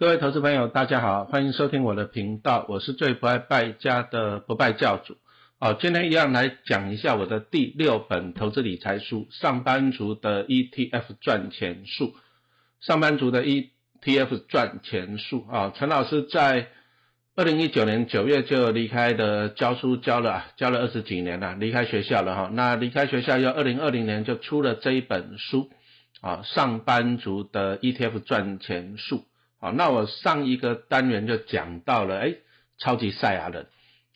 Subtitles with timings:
[0.00, 5.18] 各位投资朋友，大家好，欢迎收听我的频道，我是最不爱败家的不败教主。
[5.58, 12.06] 哦，今天一样来讲一下我的第六本投资理财书《上班族的 ETF 赚钱术》。
[12.80, 16.68] 上班族的 ETF 赚钱术啊，陈老师在
[17.36, 22.50] 二零一九年九月就离开的教书教了啊教了二十几年了，离开学校了哈。
[22.54, 25.68] 那离开学校要二零二零年就出了这一本书
[26.22, 29.16] 啊，《上班族的 ETF 赚钱术》。
[29.60, 32.36] 好，那我上一个单元就讲到了，哎，
[32.78, 33.66] 超级赛亚人。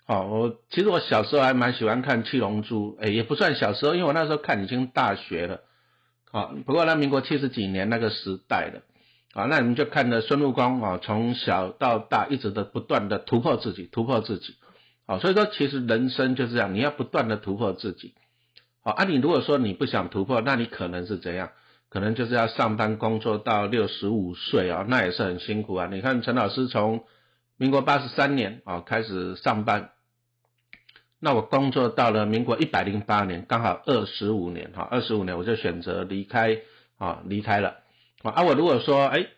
[0.07, 5.61] 好，我其实我小时候还蛮喜欢看七龙珠，哎，也不算小时候，因为我那时候看已经大学了。
[6.31, 8.83] 好，不过那民国七十几年那个时代的，
[9.35, 14.57] 啊，那你们就看着孙悟空啊，从小到大一直的不断的突破自己，突破自己。
[15.07, 18.15] 好，所以说其实人生就是这样，你要不断的突破自己。
[18.83, 21.51] 好，啊，你如果说你不想突破，那你可能是怎样？
[21.95, 25.89] 可能就是要上班工作到六十五岁啊，那也是很辛苦啊。
[25.93, 27.05] 你看陈老师从
[27.57, 29.91] 民国八十三年啊开始上班，
[31.21, 36.59] 那我工作到了民国一百零八年，刚好二十五年哈，二十五年我就选择离开
[36.99, 37.77] 啊，离开了
[38.25, 38.43] 啊。
[38.43, 39.29] 我如果说哎，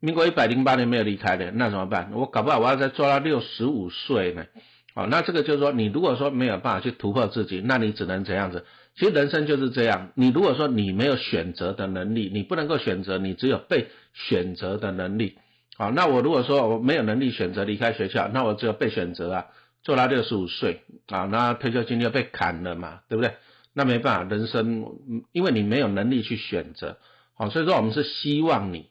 [0.00, 2.10] 民国一百零八年没有离开的，那怎么办？
[2.14, 4.46] 我搞不好我要再做到六十五岁呢。
[4.94, 8.64] 好，那这个就是说，你如果说没有办法去突破自己，那你只能怎样子。
[8.94, 15.38] 其实人生就是这样，你如果说你没有选择的能力，你不能够选择，你只有被选择的能力。
[15.78, 19.46] 好，那我如果说我没有能力选择离开学校，那我只有被选择啊，
[19.82, 23.32] 做到六十五岁啊，那退休金就被砍了嘛，对不对？
[23.72, 24.84] 那没办法，人生
[25.32, 26.98] 因为你没有能力去选择，
[27.32, 28.90] 好，所以说我们是希望你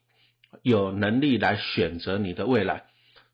[0.63, 2.85] 有能力来选择你的未来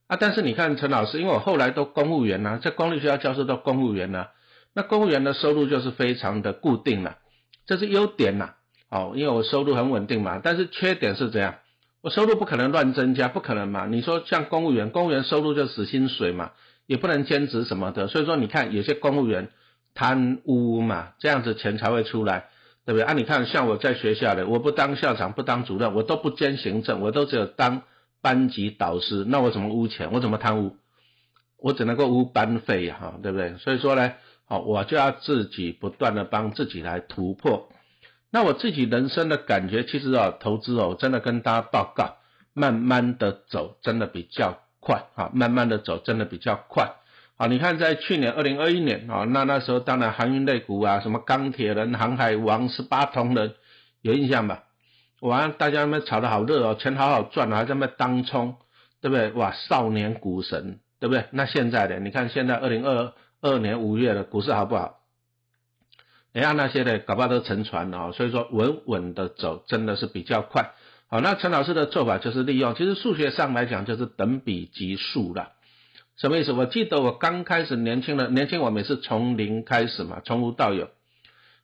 [0.07, 0.17] 啊。
[0.19, 4.27] 但是你看陈老师，因为我后来都公务员呐，在公立学校教授都公务员呐。
[4.77, 7.17] 那公务员的收入就是非常的固定了，
[7.65, 8.53] 这是优点呐，
[8.91, 10.39] 哦，因为我收入很稳定嘛。
[10.43, 11.55] 但是缺点是怎样？
[12.01, 13.87] 我收入不可能乱增加，不可能嘛。
[13.87, 16.51] 你说像公务员，公务员收入就死薪水嘛，
[16.85, 18.07] 也不能兼职什么的。
[18.07, 19.49] 所以说你看有些公务员
[19.95, 22.49] 贪污嘛，这样子钱才会出来，
[22.85, 23.01] 对不对？
[23.01, 27.81] 啊，你看像我在学校的，我不当校长，不当主任，我都不兼行政，我都只有当
[28.21, 30.11] 班级导师，那我怎么污钱？
[30.13, 30.75] 我怎么贪污？
[31.57, 33.57] 我只能够污班费呀，哈，对不对？
[33.57, 34.13] 所以说呢。
[34.49, 37.67] 好，我就要自己不断的帮自己来突破。
[38.31, 42.15] 那我自己人生的感觉，其实啊，投资哦，真的跟大家报告，
[42.53, 46.93] 慢慢的走，真的比较快啊，慢慢的走，真的比较快。
[47.35, 53.53] 好，你看在去年二零二一年啊，那那时候当然航运类股啊，什么钢铁人、航海王、十八铜人，
[54.01, 54.63] 有印象吧？
[55.19, 58.55] 哇，大家那炒得好热哦，钱好好赚啊，还在那当冲，
[59.01, 59.29] 对不对？
[59.31, 61.25] 哇，少年股神，对不对？
[61.31, 63.11] 那现在的，你看现在二零二。
[63.41, 64.95] 二年五月的股市好不好？
[66.33, 70.71] 你看那些的搞不好都沉船了，所以说稳稳的走真的是比较快。
[71.07, 75.53] 好，那陈老师的做法就是利用，其实数学上来讲就是等比级数了。
[76.17, 76.51] 什么意思？
[76.51, 80.89] 我记得我刚开始年轻的年轻，我每次从零开始嘛，从无到有。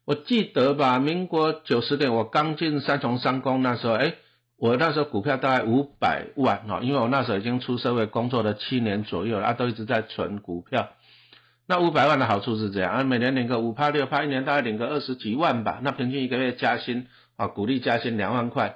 [0.06, 4.16] 我记得吧，民国九十年我刚进三重三公那时候，哎，
[4.58, 10.90] 我那时候股票大概五百万哦，因为我那时候已经出社会工作了七年左右了，都一直在存股票。
[11.66, 15.80] 那五百万的好处是这样啊，每年领个五趴六趴，一年大概领个二十几万吧。
[15.82, 17.08] 那平均一个月加薪
[17.38, 18.76] 啊，鼓励加薪两万块，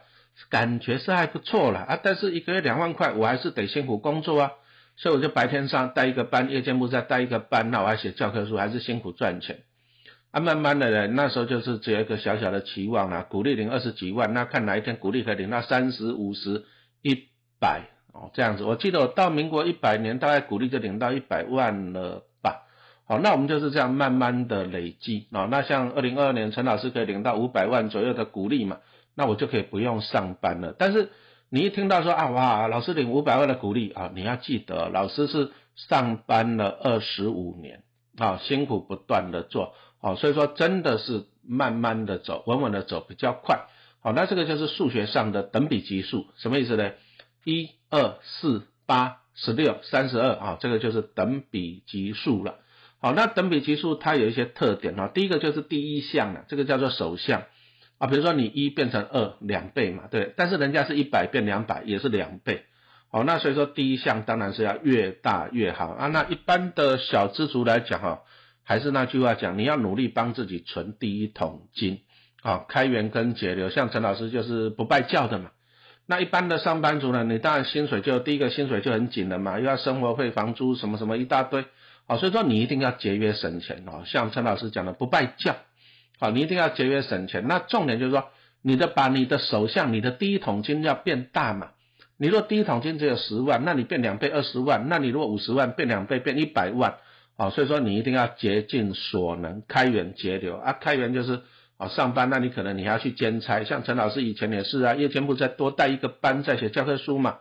[0.50, 2.00] 感觉是还不错了啊。
[2.02, 4.52] 但是一个月两万块，我还是得辛苦工作啊。
[4.96, 9.60] 所以我就白天上带一个班，夜间部再带一个班，那我还写教科书，还是辛苦赚钱
[10.32, 10.40] 啊。
[10.40, 16.64] 慢慢的呢，那时候就是只有一个小小的期望啊，鼓励领二十几万，那看哪一天鼓励可以领到三十五十
[17.02, 17.28] 一
[17.60, 17.82] 百
[18.14, 18.64] 哦这样子。
[18.64, 22.24] 我记得我到民国一百年，大概鼓励就领到一百万了。
[23.08, 25.48] 好，那我们就是这样慢慢的累积啊。
[25.50, 28.80] 那像二零二二年，陈老师可以领到五百万左右的股利嘛，
[29.16, 30.76] 那我就可以不用上班了。
[30.78, 31.10] 但是
[31.50, 37.84] 你一听到说啊，哇，老师领五百万的股利啊，你要记得，老师是上班了二十五年
[38.18, 43.68] 啊，辛苦不断的做，好，所以说真的是慢慢的走，稳稳的走比较快。
[44.02, 46.92] 好，那这个就是数学上的等比级数，什么意思呢？
[47.46, 52.56] 一二四八十六三十二啊，这个就是等比级数了。
[53.00, 57.44] 好，那等比级数它有一些特点哈，第一个就是第一项了，这个叫做首项
[58.00, 62.64] 啊，比如说你一变成二，两倍嘛，对，但是人家是一百变两百，也是两倍，
[63.12, 66.08] 好，那所以说第一项当然是要越大越好啊。
[66.08, 68.22] 那一般的小资族来讲哈，
[68.64, 72.00] 还是那句话讲，你要努力帮自己存第一桶金
[72.42, 75.52] 啊，开源跟节流，像陈老师就是不拜教的嘛。
[76.08, 81.64] 那一般的上班族呢，你当然薪水就第一个薪水就很紧了嘛，又要生活费、房租什么什么一大堆。
[82.10, 85.58] 好，所以说你一定要节约省钱哦，像陈老师讲的不拜教，
[86.20, 87.46] 好，你一定要节约省钱。
[87.50, 88.30] 那重点就是说，
[88.62, 91.72] 你的把你的手相，你的第一桶金要变大嘛，
[92.18, 96.96] 你若第一桶金只有十万，那你变两倍二十万，那你如果五十万变两倍变一百万，
[97.36, 100.56] 啊，所以说你一定要竭尽所能开源节流。
[100.56, 101.42] 啊，开源就是
[101.76, 107.40] 啊上班，那你可能你还要去兼差，像陈老师以前也是啊，夜间部再多带一个班在写教科书嘛，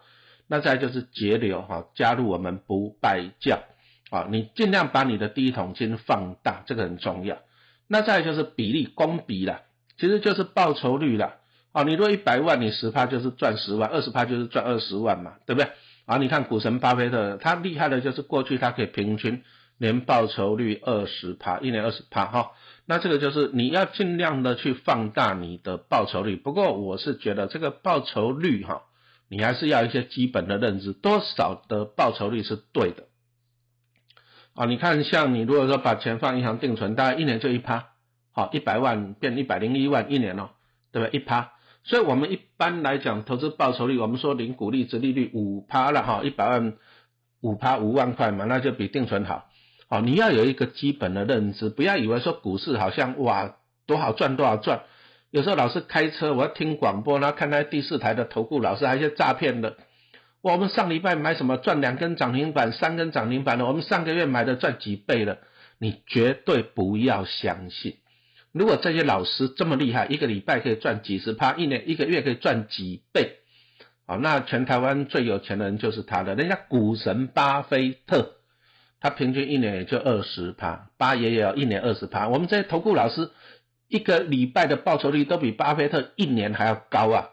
[0.49, 3.63] 那再就是节流哈，加入我们不拜教。
[4.11, 7.39] 啊，你尽量把你的第一桶金放大，这个很重要。
[7.89, 9.63] 那再就是比例公比了，
[9.99, 11.37] 其实就是报酬率了。
[11.73, 15.71] 啊，你若一百万，你十趴就是赚十万，二十趴就是赚二十万嘛，对不对？
[16.07, 19.43] 啊，你看股神巴菲特，他厉害的就是过去他可以平均
[19.77, 22.53] 年报酬率二十趴，一年二十趴哈。
[22.87, 26.37] 那这个就是你要尽量的去放大你的报酬率。
[26.37, 28.83] 不过我是觉得这个报酬率哈，
[29.29, 33.06] 你还是要一些基本的认知，多少的报酬率是对的。
[34.57, 37.91] 啊，你看像你如果说把钱放银行定存，大概一年就一趴，
[38.33, 40.49] 好，一百万变一百零一万一年哦，
[40.93, 41.19] 对不对？
[41.19, 41.53] 一趴。
[41.85, 46.73] 所以，我们一般来讲，投资报酬率，我们说零股利值利率五趴了哈，一百万
[47.43, 49.47] 五趴五万块嘛，那就比定存好。
[49.89, 53.57] 好，你要有一个基本的认知，不要以为说股市好像哇
[53.87, 54.83] 多好赚多好赚。
[55.31, 59.77] 有时候老是开车，我要听广播，然后看那第四台的投顾老师，还有些诈骗的。
[60.53, 65.39] 我们上礼拜买什么赚两根涨停板、三根涨停板的，我们上个月买的赚几倍了，
[65.81, 67.97] 你绝对不要相信。
[68.53, 73.39] 如果这些老师这么厉害，一个礼拜可以赚几十趴，一年一个月可以赚几倍，
[74.07, 78.37] 啊，那全台湾最有钱的人就是他的，人家股神巴菲特，
[79.01, 83.31] 他平均一年也就二十趴，巴爷爷要一年二十趴，我们这些投顾老师
[83.89, 87.31] 一个礼拜的报酬率都比巴菲特一年还要高啊，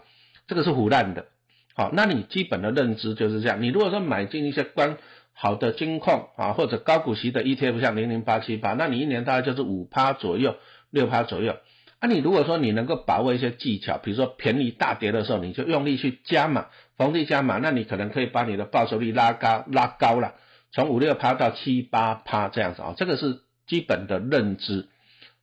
[0.47, 1.27] 这个是胡乱的，
[1.75, 4.97] 好，那你基本的认知就是这样，你如果说买进一些关
[5.33, 10.55] 好的金矿啊，或者高股息的 ETF，像零零八七八，那你一年大概就是五趴左右。
[10.93, 11.57] 六趴左右，
[11.97, 16.67] 啊，你如果说你能够把握一些技巧，比如说便宜大跌的时候，你就用力去加码，
[16.97, 20.35] 逢低加码，那你可能可以把你的报酬率拉高拉高了，
[20.71, 24.87] 从五六趴到七八趴这样子啊，这个是基本的认知，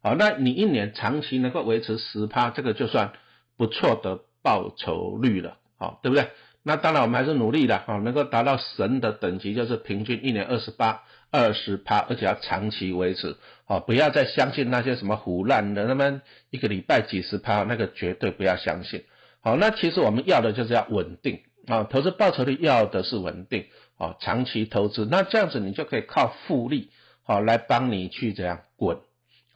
[0.04, 3.10] 好，那你一年长期能够维持十趴，这个就算
[3.56, 6.28] 不错的报酬率了，好，对不对？
[6.62, 11.02] 那当然我们还是努力的啊，能够达到神的等级，就是平均一年二十八。
[11.32, 13.36] 二十趴，而且要长期维持，
[13.68, 19.04] 哦，不要再相信那些什么胡乱的，那么一个礼拜几十趴，那个绝对不要相信。
[19.40, 23.66] 好，那其实我们要的就是要稳定啊，投资报酬率要的是稳定，
[23.96, 26.90] 哦，长期投资，那这样子你就可以靠复利，
[27.22, 28.98] 好来帮你去这样滚。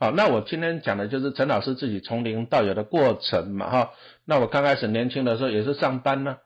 [0.05, 3.91] 好，那我今天讲的就是陈老师自己从零到有的过程嘛，哈，
[4.27, 6.37] 那我刚开始年轻的时候也是上班呢。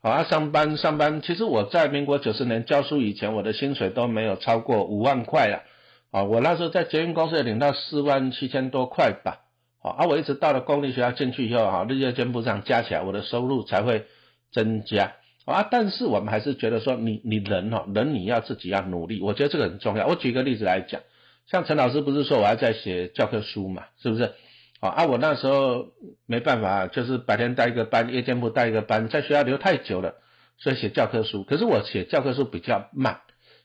[0.00, 5.60] 啊，上班上班，其实我在民国九十年教书以前，我的薪水都没有超过五万块啊。
[6.12, 9.40] 啊，我那时候在捷运公司也领到四万七千多块吧。
[9.82, 14.06] 啊，我一直到了公立学校进去以后，哈，日夜兼部上加起来，我的收入才会
[14.50, 15.12] 增加。
[15.44, 20.06] 啊，但是我们还是觉得说，你你人哈，人你要自己要努力，我觉得这个很重要。
[20.06, 21.02] 我举个例子来讲，
[21.46, 24.32] 像陈老师不是说我还在写教科书嘛，是不是？
[24.80, 25.92] 啊，我那时候
[26.26, 30.16] 没办法，就是白天带一个班，夜间部带一个班，在学校留太久了，
[30.58, 31.42] 所以写教科书。
[31.42, 33.20] 可是我写教科书比较慢，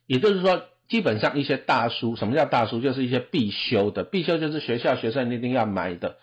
[0.06, 2.80] 也就是说，基本上一些大书，什么叫大书？
[2.80, 6.16] 就是一些必修的，必修就是学校学生一定要买的。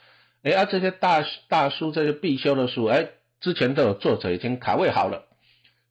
[0.43, 3.09] 哎，啊这些大大书，这些必修的书，哎，
[3.41, 5.25] 之前都有作者已经卡位好了，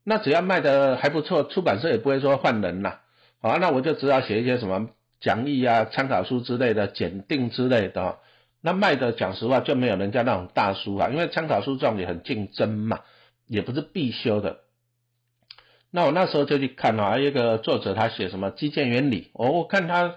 [0.04, 3.02] 那只要卖的还不错，出版社也不会说换人啦。
[3.40, 8.18] 好，那我就只好写一些什么讲义啊、参考书之类的、检定之类的。
[8.62, 13.02] 那卖的讲实话就没有人家那种大书啊，因为参考书这种也很竞争嘛，
[13.48, 14.58] 也不是必修的。
[15.92, 20.16] 那我那时候就去看啊，一个作者他写什么基建原理，我我看他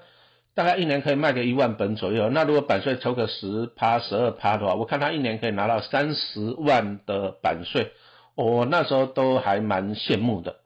[0.55, 2.31] 大概一年可以卖个一万本左右。
[2.31, 7.93] 那如果版税抽个十趴十二趴的话，我看他一年可以拿到三十万的版税，
[8.35, 10.57] 我那时候都还蛮羡慕的。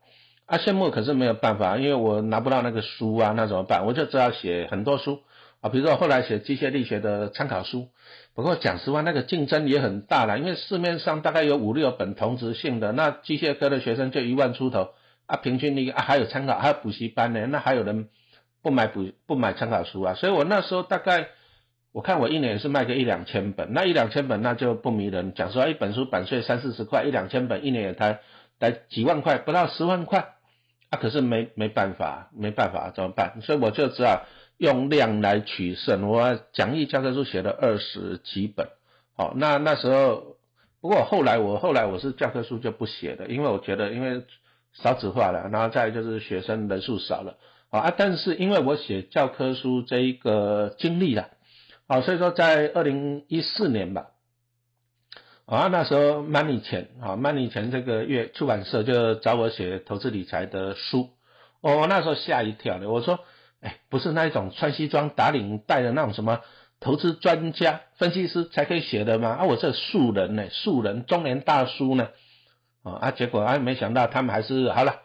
[0.52, 3.86] 啊，羡慕可是没有办法，因为我拿不到那个书啊，那怎么办？
[3.86, 5.22] 我就只好写很多书。
[5.62, 7.88] 啊，比如说后来写机械力学的参考书，
[8.34, 14.90] 不过讲实话，那个竞争也很大了，因为市面上大概有五六本同质性的，那机械科的学生就一万出头
[15.24, 18.10] 啊，平均一个啊，还有参考，还有补习班呢，那还有人
[18.62, 21.28] 不买补不买参考书啊，所以我那时候大概
[21.92, 28.18] 我看我一年也是卖个一两千本，那一两千本那就不迷人，讲实话，一本书版税三四十块，一两千本一年也才
[28.60, 30.34] 才几万块，不到十万块
[30.92, 33.40] 啊，可是没没办法，没办法怎么办？
[33.42, 34.22] 所以我就只好。
[34.58, 38.68] 用量来取胜，我讲义教科书写了二十几本，
[39.16, 40.36] 好，那那时候，
[40.80, 44.24] 不过后来我后来我是教科书就不写的，因为我觉得因为
[44.72, 47.38] 少子化了，然后再就是学生人数少了，
[47.70, 51.30] 啊，但是因为我写教科书这一个经历了，
[51.88, 54.10] 啊，所以说在二零一四年吧，
[55.44, 61.10] 啊，那时候 money 钱啊，money 钱这个月出版社就找我写投资理财的书，
[61.60, 63.18] 我那时候吓一跳的，我说，
[63.60, 66.40] 哎，不是那一种穿西装打领带的那种什么
[66.80, 69.30] 投资专家分析师才可以写的吗？
[69.30, 72.08] 啊，我这素人呢，素人中年大叔呢，
[72.82, 75.00] 啊，结果啊，没想到他们还是好了，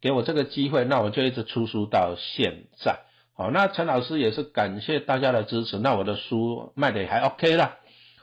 [0.00, 3.00] 给我这个机会，那我就一直出书到现在。
[3.36, 7.76] 好，那陈老师也是感谢大家的支持，那我的书卖的还 OK 了。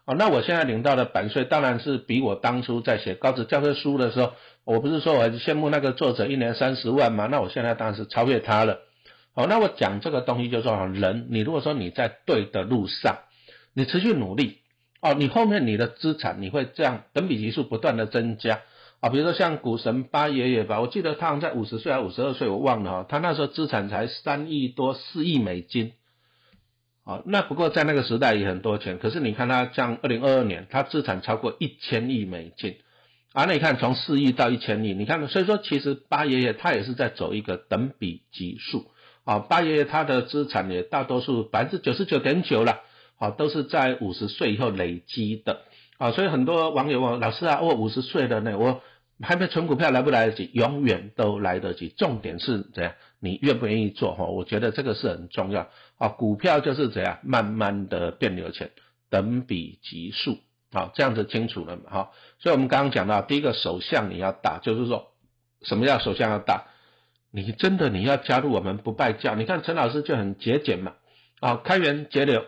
[0.07, 4.31] 哦，那我现在领到的版税当然是比我当初在写高职教科书的时候，
[4.63, 7.27] 我不是说我很羡慕那个作者一年三十万吗？
[7.29, 8.79] 那我现在当然是超越他了。
[9.35, 13.17] 好，那我讲这个东西就是说，人你如果说你在对的路上，
[13.73, 14.59] 你持续努力，
[15.01, 18.61] 哦，你后面你的资产你会这样等比级数不断的增加
[19.01, 19.09] 啊。
[19.09, 25.91] 比如说像股神八爷爷吧，我记得他好像在五十岁还五十二岁，我忘了哈，他那时候资产才三亿多四亿美金。
[27.07, 32.79] 啊，那不过在那个时代也很多钱，可是你看他像二零二二年，他资产超过一千亿美金，
[33.31, 38.91] 啊，那你看从四亿到一千亿，你看，所以说其实八爷爷他也是在走一个等比级数，
[39.23, 42.81] 啊，八爷爷他的资产也大多数百分之九十九点九了，
[43.17, 45.61] 啊，都是在五十岁以后累积的，
[45.97, 48.81] 啊，所以很多网友问老师啊，我五十岁了呢，我。
[49.19, 50.51] 还没存股票来不来得及？
[50.53, 51.89] 永远都来得及。
[51.89, 52.93] 重点是怎样？
[53.19, 54.13] 你愿不愿意做？
[54.13, 55.71] 哈，我觉得这个是很重要。
[55.97, 58.71] 啊，股票就是怎样，慢慢的变有钱，
[59.09, 60.39] 等比级数。
[60.71, 61.83] 好，这样子清楚了嘛？
[61.89, 65.11] 哈，所以我们刚刚讲到，第一个首相你要大，就是说，
[65.61, 66.67] 什么叫首相要大？
[67.31, 69.35] 你真的你要加入我们不败教？
[69.35, 70.93] 你看陈老师就很节俭嘛，
[71.39, 72.45] 啊，开源节流。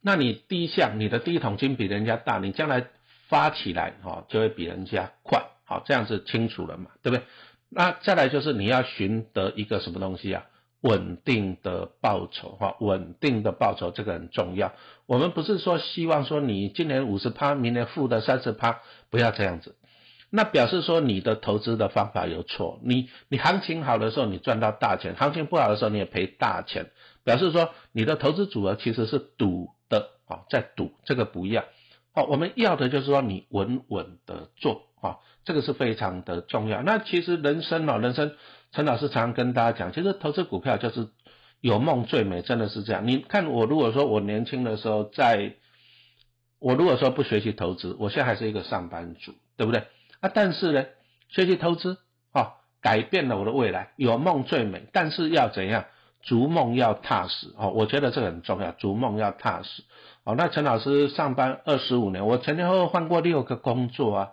[0.00, 2.88] 那你第一项，你的第一桶金比人家大，你将来。
[3.28, 7.24] 发起来哈，就会比人家快，好，这样子清楚了嘛，对不对？
[7.70, 10.44] 那再来就是你要寻得一个什么东西啊？
[10.82, 14.72] 稳定的报酬哈，稳定的报酬这个很重要。
[15.06, 19.76] 我们不是说希望说你今年五十趴，明年负的三十趴，不要这样子。
[20.34, 22.80] 那表示说你的投资的方法有错。
[22.82, 26.90] 你你行情好的时候你赚到大钱，行情不好的时候你也赔大钱，
[27.22, 31.64] 表示说你的投资组合其实是赌的啊，在赌，这个不要。
[32.14, 36.82] 好，我们要的就是说你稳稳的做啊，这个是非常的重要。
[36.82, 38.34] 那其实人生哦，人生
[38.70, 41.08] 陈老师常常跟大家讲，其实投资股票就是
[41.60, 43.06] 有梦最美，真的是这样。
[43.06, 45.54] 你看我如果说我年轻的时候，在
[46.58, 49.84] 我如果说不学习投资，我现在还是一个上班族，对不对？
[50.20, 50.86] 啊，但是呢，
[51.28, 51.98] 学习投资
[52.32, 54.86] 啊，改变了我的未来，有梦最美。
[54.92, 55.86] 但是要怎样？
[56.22, 58.70] 逐梦要踏实哦，我觉得这个很重要。
[58.70, 59.82] 逐梦要踏实
[60.22, 60.36] 哦。
[60.38, 64.30] 那陈老师上班二十五年，我前前后后换过六个工作啊。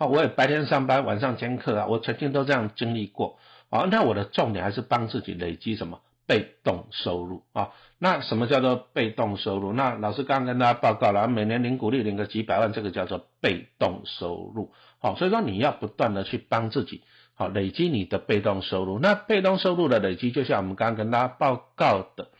[0.00, 3.38] 啊，我也白天上班，晚上兼课啊，我曾经都这样经历过。
[3.68, 7.72] 啊，那我的重点还是帮自己累积什么被动收入啊？
[7.98, 9.74] 那什么叫做被动收入？
[9.74, 14.72] 那老师刚刚跟大家报告了，每年领股利领个几百万，这个叫做被动收入。
[15.00, 17.02] 好，所以说你要不断的去帮自己。
[17.34, 18.98] 好，累积你的被动收入。
[18.98, 22.30] 那被动收入的累积，就像我们刚刚跟大家报告的，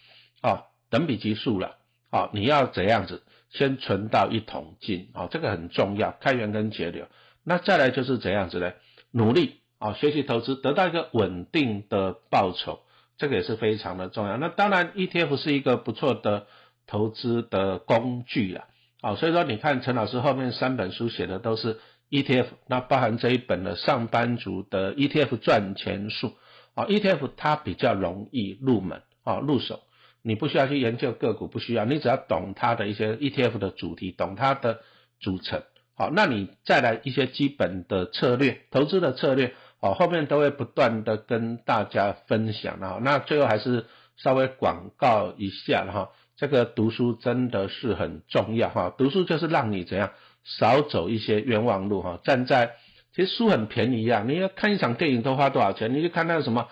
[0.41, 1.77] 啊，等比级数了。
[2.11, 3.23] 好，你要怎样子？
[3.51, 7.07] 先存到一桶金，啊，这个很重要，开源跟节流。
[7.45, 8.73] 那再来就是怎样子呢？
[9.11, 12.81] 努力啊，学习投资，得到一个稳定的报酬，
[13.19, 14.37] 这个也是非常的重要。
[14.37, 16.47] 那当然，ETF 是一个不错的
[16.87, 18.65] 投资的工具啊。
[19.01, 21.79] 好，所以说你看陈老师后面三本书写的都是。
[22.13, 26.33] ETF 那包含这一本的上班族的 ETF 赚钱术
[26.75, 29.79] 啊，ETF 它比较容易入门啊入手，
[30.21, 34.81] 你不需要去研究个股，不需要，你只要懂它的一些 ETF 的主题，懂它的
[35.21, 35.63] 组成，
[36.01, 43.85] 好，那你再来一些基本的策略，投资的策略，哦，后面都会不断的跟大家分享啊，那最后还是
[44.17, 50.13] 稍微广告一下哈，这个读书真的是很重要哈，读书就是让你怎样。
[50.43, 52.77] 少走一些冤枉路哈，站在
[53.15, 55.93] 其实书很便宜啊，你要看一场电影都花多少钱？
[55.93, 56.69] 你去看那个什么，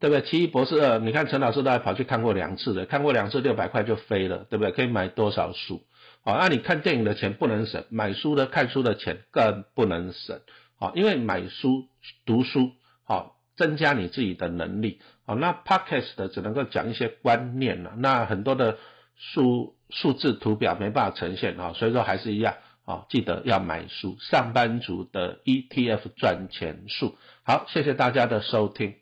[0.00, 0.28] 对不对？
[0.28, 4.72] 奇异博士二，你看陈老师都还跑去看过两次的，看过两次六百块就飞了，对不对？
[4.72, 5.82] 可以买多少书？
[6.24, 10.40] 好，那你看电影的钱不能省，买书的看书的钱更不能省，
[10.78, 11.88] 好，因为买书
[12.24, 12.70] 读书
[13.04, 18.78] 好，增加你自己的能力，好，那 podcast 的只能够讲一些观念了，那很多的
[19.16, 22.54] 数数字图表没办法呈现啊，所以说还是一样。
[22.84, 27.16] 好，记得要买书，上班族的 ETF 赚钱术。
[27.44, 29.01] 好，谢谢大家的收听。